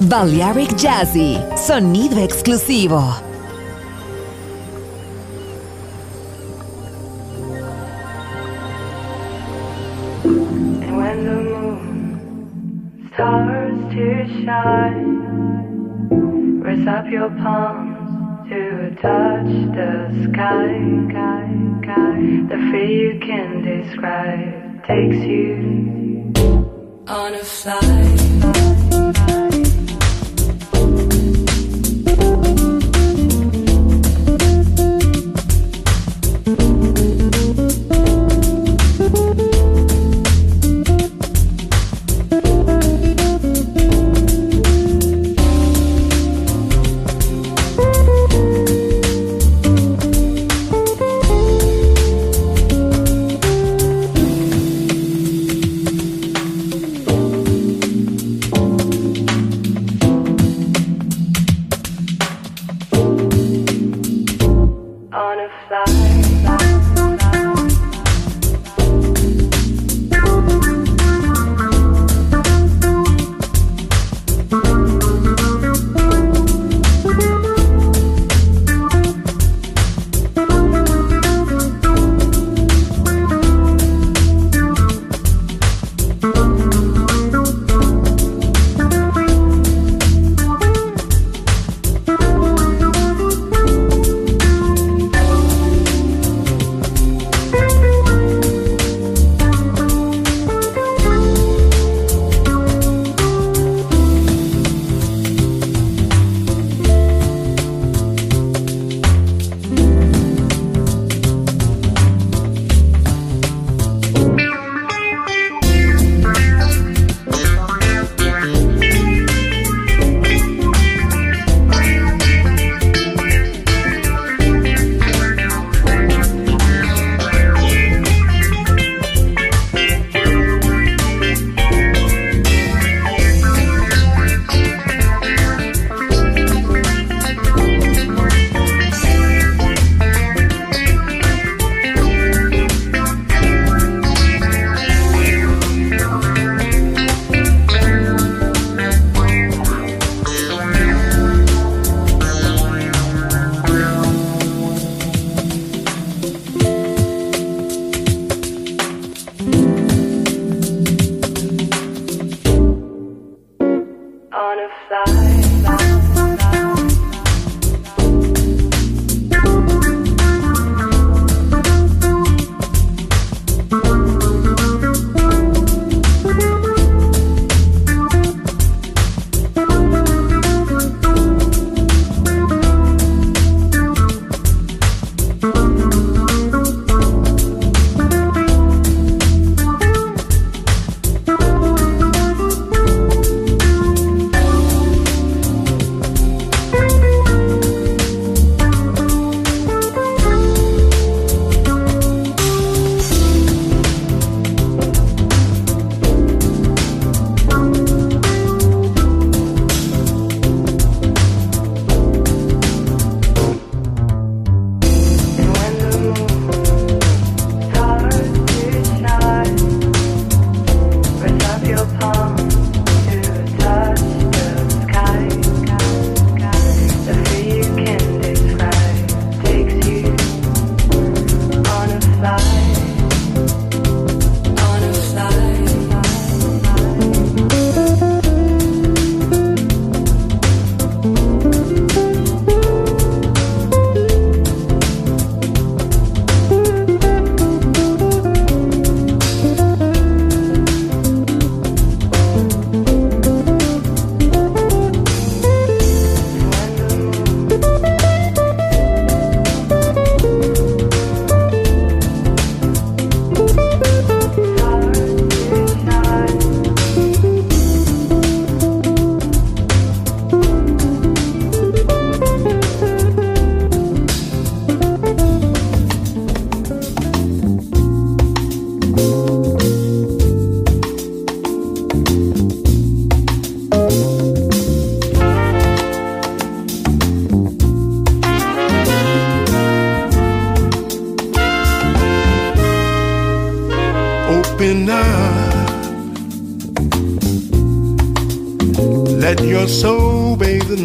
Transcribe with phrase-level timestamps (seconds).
[0.00, 3.24] Balearic Jazzy, sonido exclusivo.
[13.96, 15.16] To shine,
[16.60, 17.96] raise up your palms
[18.50, 20.76] to touch the sky.
[22.48, 22.56] The
[23.20, 26.32] can describe takes you
[27.08, 29.55] on a flight.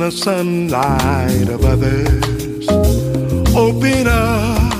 [0.01, 2.67] The sunlight of others.
[3.55, 4.71] Open up.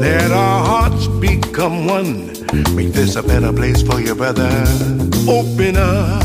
[0.00, 2.32] Let our hearts become one.
[2.74, 4.50] Make this a better place for your brother.
[5.28, 6.24] Open up.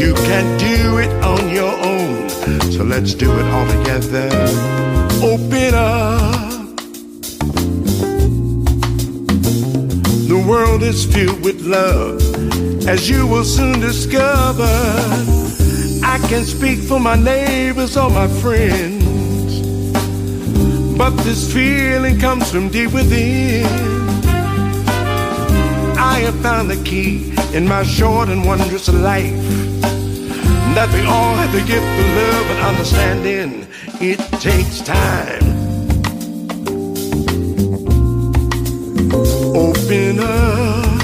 [0.00, 2.30] You can't do it on your own,
[2.72, 4.30] so let's do it all together.
[5.22, 6.53] Open up.
[10.46, 12.20] World is filled with love,
[12.86, 14.74] as you will soon discover.
[16.04, 19.60] I can speak for my neighbors or my friends,
[20.98, 23.64] but this feeling comes from deep within.
[25.96, 29.42] I have found the key in my short and wondrous life
[30.74, 33.66] that we all have to give the love and understanding.
[34.00, 35.63] It takes time.
[40.20, 40.94] Up.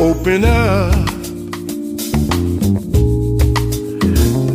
[0.00, 0.94] Open up.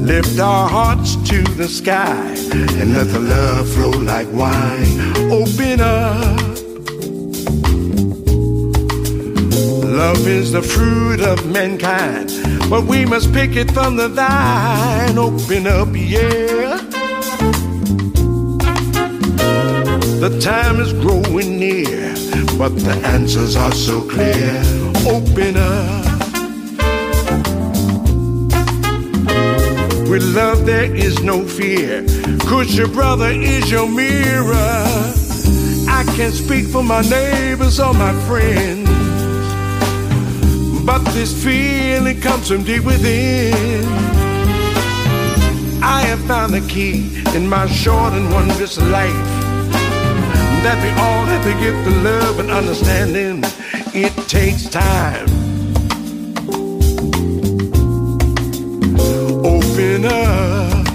[0.07, 2.35] Lift our hearts to the sky
[2.79, 4.99] and let the love flow like wine.
[5.31, 6.39] Open up.
[9.93, 12.31] Love is the fruit of mankind,
[12.69, 15.17] but we must pick it from the vine.
[15.17, 16.72] Open up, yeah.
[20.23, 22.15] The time is growing near,
[22.57, 24.63] but the answers are so clear.
[25.05, 26.05] Open up.
[30.07, 32.05] With love, there is no fear,
[32.47, 34.85] cause your brother is your mirror.
[35.89, 38.89] I can't speak for my neighbors or my friends.
[40.85, 43.83] But this feeling comes from deep within.
[45.83, 49.42] I have found the key in my short and wondrous life.
[50.63, 53.43] That we all have to give the love and understanding.
[53.93, 55.27] It takes time.
[59.43, 60.87] Open up.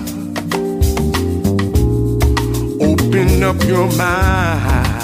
[2.80, 4.97] Open up your mind.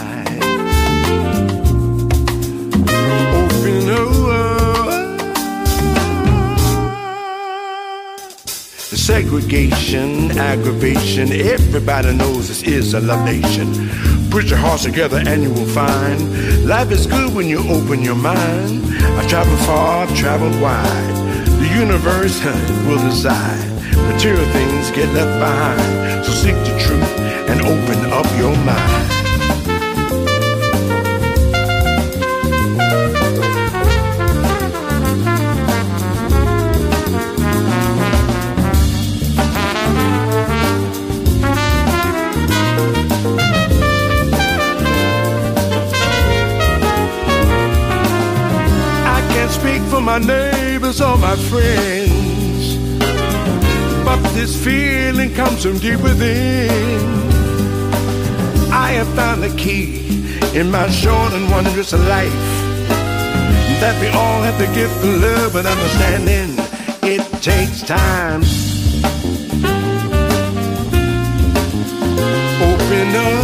[9.04, 11.30] Segregation, aggravation.
[11.30, 13.68] Everybody knows this is a love nation.
[14.30, 18.14] Put your hearts together and you will find life is good when you open your
[18.14, 18.82] mind.
[19.18, 21.16] I've traveled far, I've traveled wide.
[21.60, 22.42] The universe
[22.86, 23.72] will decide.
[23.94, 26.24] Material things get left behind.
[26.24, 27.18] So seek the truth
[27.50, 29.13] and open up your mind.
[51.36, 52.76] My friends.
[54.04, 56.70] But this feeling comes from deep within.
[58.70, 60.06] I have found the key
[60.54, 62.32] in my short and wondrous life.
[63.80, 66.50] That we all have to give the love and understanding.
[67.02, 68.42] It takes time.
[72.62, 73.43] Open up.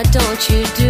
[0.00, 0.89] Why don't you do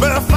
[0.00, 0.29] But I